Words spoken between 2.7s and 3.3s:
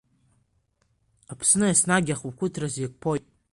иқәԥоит.